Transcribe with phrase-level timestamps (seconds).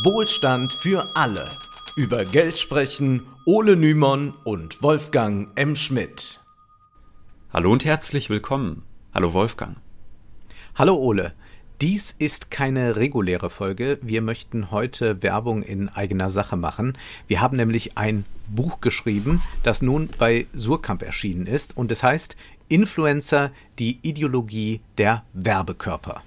[0.00, 1.50] Wohlstand für alle.
[1.96, 5.76] Über Geld sprechen Ole Nymon und Wolfgang M.
[5.76, 6.40] Schmidt.
[7.52, 8.84] Hallo und herzlich willkommen.
[9.12, 9.76] Hallo Wolfgang.
[10.76, 11.34] Hallo Ole.
[11.82, 13.98] Dies ist keine reguläre Folge.
[14.00, 16.96] Wir möchten heute Werbung in eigener Sache machen.
[17.28, 22.34] Wir haben nämlich ein Buch geschrieben, das nun bei Surkamp erschienen ist und es heißt
[22.68, 26.22] Influencer, die Ideologie der Werbekörper.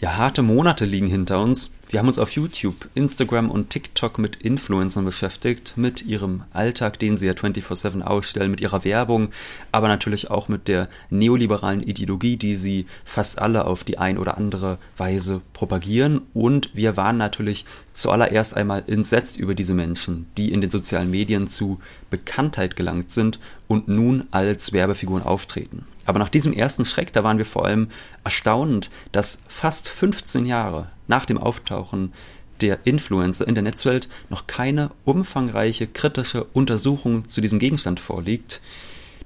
[0.00, 1.72] Ja, harte Monate liegen hinter uns.
[1.94, 7.16] Wir haben uns auf YouTube, Instagram und TikTok mit Influencern beschäftigt, mit ihrem Alltag, den
[7.16, 9.28] sie ja 24-7 ausstellen, mit ihrer Werbung,
[9.70, 14.36] aber natürlich auch mit der neoliberalen Ideologie, die sie fast alle auf die ein oder
[14.38, 16.22] andere Weise propagieren.
[16.34, 21.46] Und wir waren natürlich zuallererst einmal entsetzt über diese Menschen, die in den sozialen Medien
[21.46, 21.78] zu
[22.10, 23.38] Bekanntheit gelangt sind
[23.68, 25.86] und nun als Werbefiguren auftreten.
[26.06, 27.88] Aber nach diesem ersten Schreck, da waren wir vor allem
[28.24, 32.12] erstaunt, dass fast 15 Jahre nach dem Auftauchen
[32.60, 38.60] der Influencer in der Netzwelt noch keine umfangreiche kritische Untersuchung zu diesem Gegenstand vorliegt.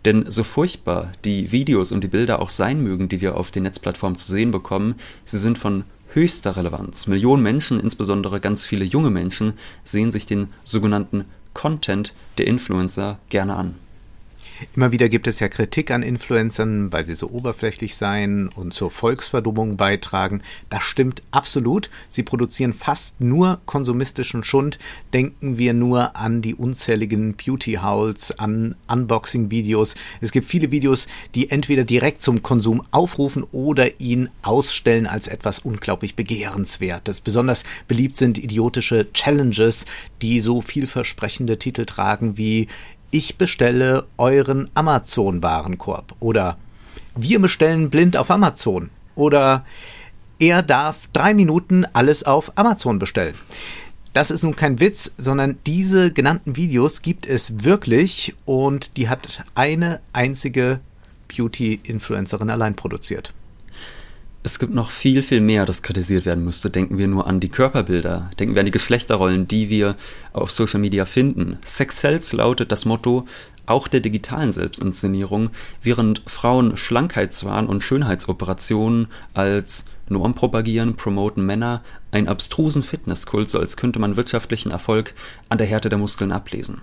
[0.04, 3.64] Denn so furchtbar die Videos und die Bilder auch sein mögen, die wir auf den
[3.64, 5.84] Netzplattformen zu sehen bekommen, sie sind von
[6.14, 7.06] höchster Relevanz.
[7.06, 13.56] Millionen Menschen, insbesondere ganz viele junge Menschen, sehen sich den sogenannten Content der Influencer gerne
[13.56, 13.74] an.
[14.74, 18.90] Immer wieder gibt es ja Kritik an Influencern, weil sie so oberflächlich seien und zur
[18.90, 20.42] Volksverdummung beitragen.
[20.68, 21.90] Das stimmt absolut.
[22.08, 24.78] Sie produzieren fast nur konsumistischen Schund.
[25.12, 29.94] Denken wir nur an die unzähligen Beauty Hauls, an Unboxing-Videos.
[30.20, 35.60] Es gibt viele Videos, die entweder direkt zum Konsum aufrufen oder ihn ausstellen als etwas
[35.60, 37.20] unglaublich begehrenswertes.
[37.20, 39.84] Besonders beliebt sind idiotische Challenges,
[40.20, 42.68] die so vielversprechende Titel tragen wie
[43.10, 46.58] ich bestelle euren Amazon-Warenkorb oder
[47.16, 49.64] wir bestellen blind auf Amazon oder
[50.38, 53.34] er darf drei Minuten alles auf Amazon bestellen.
[54.12, 59.44] Das ist nun kein Witz, sondern diese genannten Videos gibt es wirklich und die hat
[59.54, 60.80] eine einzige
[61.28, 63.34] Beauty-Influencerin allein produziert.
[64.48, 66.70] Es gibt noch viel, viel mehr, das kritisiert werden müsste.
[66.70, 69.94] Denken wir nur an die Körperbilder, denken wir an die Geschlechterrollen, die wir
[70.32, 71.58] auf Social Media finden.
[71.66, 73.26] Sex Sells lautet das Motto
[73.66, 75.50] auch der digitalen Selbstinszenierung,
[75.82, 83.76] während Frauen Schlankheitswahn und Schönheitsoperationen als Norm propagieren, promoten Männer einen abstrusen Fitnesskult, so als
[83.76, 85.12] könnte man wirtschaftlichen Erfolg
[85.50, 86.80] an der Härte der Muskeln ablesen.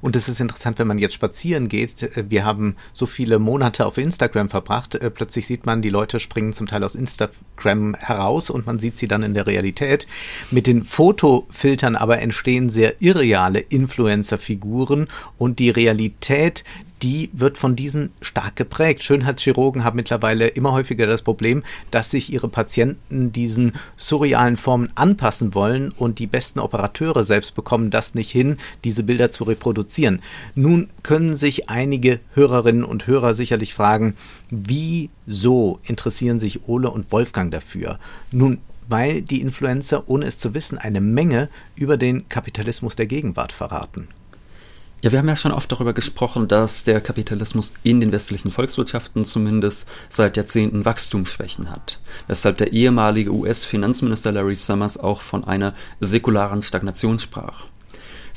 [0.00, 2.02] Und es ist interessant, wenn man jetzt spazieren geht.
[2.02, 4.94] Äh, wir haben so viele Monate auf Instagram verbracht.
[4.94, 8.96] Äh, plötzlich sieht man, die Leute springen zum Teil aus Instagram heraus und man sieht
[8.96, 10.06] sie dann in der Realität.
[10.50, 16.64] Mit den Fotofiltern aber entstehen sehr irreale Influencer-Figuren und die Realität,
[17.02, 19.02] die wird von diesen stark geprägt.
[19.02, 25.54] Schönheitschirurgen haben mittlerweile immer häufiger das Problem, dass sich ihre Patienten diesen surrealen Formen anpassen
[25.54, 30.22] wollen und die besten Operateure selbst bekommen das nicht hin, diese Bilder zu reproduzieren.
[30.54, 34.14] Nun können sich einige Hörerinnen und Hörer sicherlich fragen,
[34.50, 37.98] wieso interessieren sich Ole und Wolfgang dafür?
[38.32, 38.58] Nun,
[38.88, 44.08] weil die Influencer, ohne es zu wissen, eine Menge über den Kapitalismus der Gegenwart verraten.
[45.00, 49.24] Ja, wir haben ja schon oft darüber gesprochen, dass der Kapitalismus in den westlichen Volkswirtschaften
[49.24, 56.62] zumindest seit Jahrzehnten Wachstumsschwächen hat, weshalb der ehemalige US-Finanzminister Larry Summers auch von einer säkularen
[56.62, 57.66] Stagnation sprach.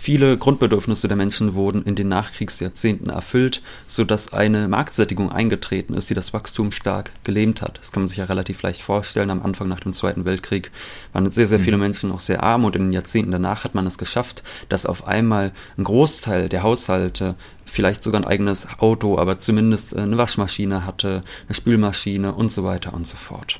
[0.03, 6.15] Viele Grundbedürfnisse der Menschen wurden in den Nachkriegsjahrzehnten erfüllt, sodass eine Marktsättigung eingetreten ist, die
[6.15, 7.77] das Wachstum stark gelähmt hat.
[7.77, 9.29] Das kann man sich ja relativ leicht vorstellen.
[9.29, 10.71] Am Anfang nach dem Zweiten Weltkrieg
[11.13, 11.83] waren sehr, sehr viele mhm.
[11.83, 15.07] Menschen noch sehr arm und in den Jahrzehnten danach hat man es geschafft, dass auf
[15.07, 17.35] einmal ein Großteil der Haushalte
[17.65, 22.95] vielleicht sogar ein eigenes Auto, aber zumindest eine Waschmaschine hatte, eine Spülmaschine und so weiter
[22.95, 23.59] und so fort.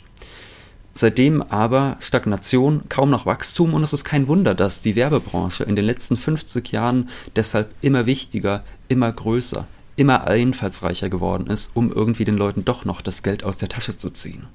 [0.94, 5.75] Seitdem aber Stagnation, kaum noch Wachstum und es ist kein Wunder, dass die Werbebranche in
[5.75, 12.25] den letzten 50 Jahren deshalb immer wichtiger, immer größer, immer einfallsreicher geworden ist, um irgendwie
[12.25, 14.47] den Leuten doch noch das Geld aus der Tasche zu ziehen.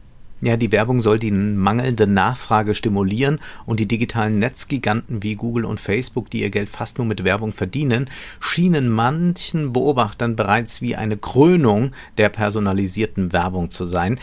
[0.42, 5.80] Ja, die Werbung soll die mangelnde Nachfrage stimulieren und die digitalen Netzgiganten wie Google und
[5.80, 11.16] Facebook, die ihr Geld fast nur mit Werbung verdienen, schienen manchen Beobachtern bereits wie eine
[11.16, 14.18] Krönung der personalisierten Werbung zu sein.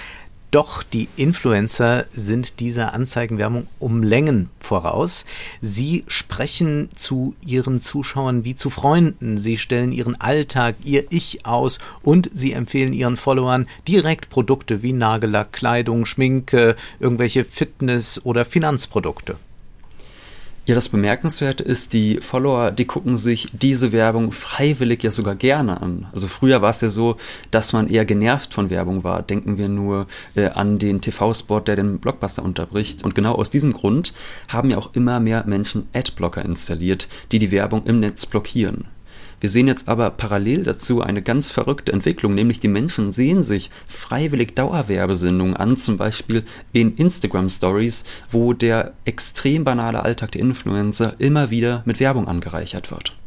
[0.54, 5.26] Doch die Influencer sind dieser Anzeigenwerbung um Längen voraus.
[5.62, 9.40] Sie sprechen zu ihren Zuschauern wie zu Freunden.
[9.40, 14.94] Sie stellen ihren Alltag, ihr Ich aus und sie empfehlen ihren Followern direkt Produkte wie
[14.94, 19.38] Nagellack, Kleidung, Schminke, irgendwelche Fitness- oder Finanzprodukte.
[20.66, 25.82] Ja, das Bemerkenswerte ist, die Follower, die gucken sich diese Werbung freiwillig ja sogar gerne
[25.82, 26.08] an.
[26.14, 27.18] Also früher war es ja so,
[27.52, 29.24] dass man eher genervt von Werbung war.
[29.24, 33.04] Denken wir nur äh, an den TV-Spot, der den Blockbuster unterbricht.
[33.04, 34.14] Und genau aus diesem Grund
[34.48, 38.86] haben ja auch immer mehr Menschen Adblocker installiert, die die Werbung im Netz blockieren.
[39.44, 43.72] Wir sehen jetzt aber parallel dazu eine ganz verrückte Entwicklung, nämlich die Menschen sehen sich
[43.88, 51.16] freiwillig Dauerwerbesendungen an, zum Beispiel in Instagram Stories, wo der extrem banale Alltag der Influencer
[51.18, 53.18] immer wieder mit Werbung angereichert wird.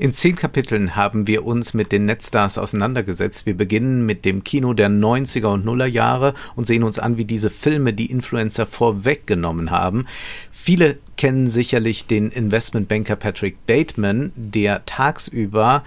[0.00, 3.46] In zehn Kapiteln haben wir uns mit den Netzstars auseinandergesetzt.
[3.46, 7.24] Wir beginnen mit dem Kino der 90er und Nuller Jahre und sehen uns an, wie
[7.24, 10.06] diese Filme die Influencer vorweggenommen haben.
[10.50, 15.84] Viele kennen sicherlich den Investmentbanker Patrick Bateman, der tagsüber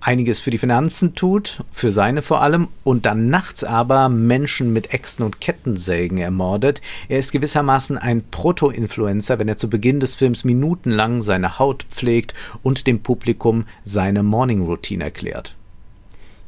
[0.00, 4.94] einiges für die Finanzen tut, für seine vor allem, und dann nachts aber Menschen mit
[4.94, 6.80] Äxten und Kettensägen ermordet.
[7.08, 12.34] Er ist gewissermaßen ein Proto-Influencer, wenn er zu Beginn des Films minutenlang seine Haut pflegt
[12.62, 15.56] und dem Publikum seine Morning Routine erklärt.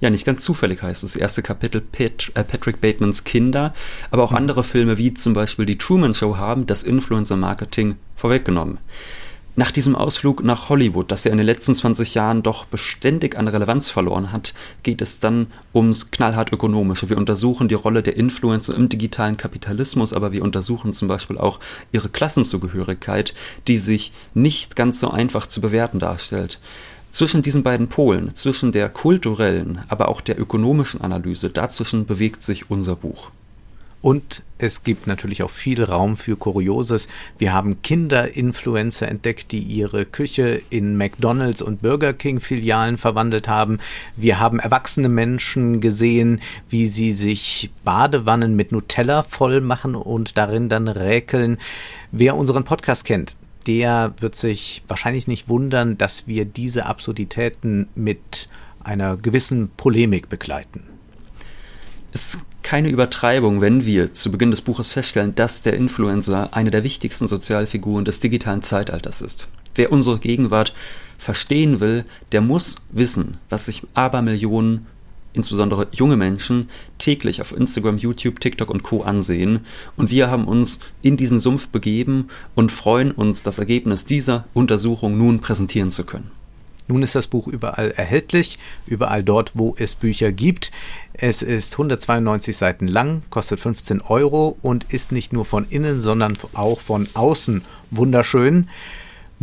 [0.03, 3.73] Ja, nicht ganz zufällig heißt das erste Kapitel Pat äh, Patrick Batemans Kinder,
[4.11, 4.39] aber auch mhm.
[4.39, 8.79] andere Filme wie zum Beispiel die Truman Show haben das Influencer-Marketing vorweggenommen.
[9.55, 13.47] Nach diesem Ausflug nach Hollywood, das ja in den letzten 20 Jahren doch beständig an
[13.47, 17.09] Relevanz verloren hat, geht es dann ums knallhart ökonomische.
[17.09, 21.61] Wir untersuchen die Rolle der Influencer im digitalen Kapitalismus, aber wir untersuchen zum Beispiel auch
[21.93, 23.35] ihre Klassenzugehörigkeit,
[23.69, 26.59] die sich nicht ganz so einfach zu bewerten darstellt.
[27.13, 32.71] Zwischen diesen beiden Polen, zwischen der kulturellen, aber auch der ökonomischen Analyse, dazwischen bewegt sich
[32.71, 33.31] unser Buch.
[34.01, 37.09] Und es gibt natürlich auch viel Raum für Kurioses.
[37.37, 43.79] Wir haben Kinder-Influencer entdeckt, die ihre Küche in McDonalds und Burger King Filialen verwandelt haben.
[44.17, 50.71] Wir haben erwachsene Menschen gesehen, wie sie sich Badewannen mit Nutella voll machen und darin
[50.71, 51.59] dann räkeln.
[52.11, 53.37] Wer unseren Podcast kennt,
[53.67, 58.49] der wird sich wahrscheinlich nicht wundern, dass wir diese Absurditäten mit
[58.83, 60.85] einer gewissen Polemik begleiten.
[62.13, 66.85] Es keine Übertreibung, wenn wir zu Beginn des Buches feststellen, dass der Influencer eine der
[66.85, 69.49] wichtigsten Sozialfiguren des digitalen Zeitalters ist.
[69.75, 70.73] Wer unsere Gegenwart
[71.19, 74.87] verstehen will, der muss wissen, was sich Abermillionen,
[75.35, 76.69] insbesondere junge Menschen,
[76.99, 79.03] täglich auf Instagram, YouTube, TikTok und Co.
[79.03, 79.61] ansehen.
[79.97, 85.17] Und wir haben uns in diesen Sumpf begeben und freuen uns, das Ergebnis dieser Untersuchung
[85.17, 86.31] nun präsentieren zu können.
[86.89, 90.73] Nun ist das Buch überall erhältlich, überall dort, wo es Bücher gibt.
[91.15, 96.37] Es ist 192 Seiten lang, kostet 15 Euro und ist nicht nur von innen, sondern
[96.55, 98.69] auch von außen wunderschön.